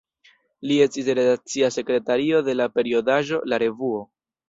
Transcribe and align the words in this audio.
Li 0.71 0.77
estis 0.85 1.11
redakcia 1.19 1.71
sekretario 1.77 2.43
de 2.51 2.59
la 2.59 2.71
periodaĵo 2.81 3.47
"La 3.53 3.65
Revuo". 3.69 4.05